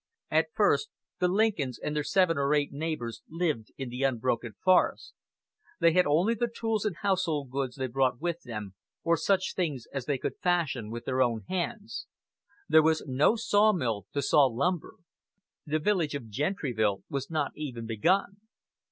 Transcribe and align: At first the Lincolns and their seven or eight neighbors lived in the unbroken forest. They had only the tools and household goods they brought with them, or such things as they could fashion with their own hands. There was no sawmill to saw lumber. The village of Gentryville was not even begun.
At 0.31 0.47
first 0.55 0.89
the 1.19 1.27
Lincolns 1.27 1.77
and 1.77 1.95
their 1.95 2.03
seven 2.03 2.35
or 2.35 2.55
eight 2.55 2.71
neighbors 2.73 3.21
lived 3.29 3.71
in 3.77 3.89
the 3.89 4.01
unbroken 4.01 4.55
forest. 4.63 5.13
They 5.79 5.93
had 5.93 6.07
only 6.07 6.33
the 6.33 6.47
tools 6.47 6.85
and 6.85 6.95
household 7.03 7.51
goods 7.51 7.75
they 7.75 7.85
brought 7.85 8.19
with 8.19 8.41
them, 8.41 8.73
or 9.03 9.15
such 9.15 9.53
things 9.53 9.85
as 9.93 10.05
they 10.07 10.17
could 10.17 10.39
fashion 10.39 10.89
with 10.89 11.05
their 11.05 11.21
own 11.21 11.41
hands. 11.47 12.07
There 12.67 12.81
was 12.81 13.05
no 13.05 13.35
sawmill 13.35 14.07
to 14.13 14.23
saw 14.23 14.45
lumber. 14.45 14.95
The 15.67 15.77
village 15.77 16.15
of 16.15 16.29
Gentryville 16.29 17.03
was 17.07 17.29
not 17.29 17.51
even 17.53 17.85
begun. 17.85 18.37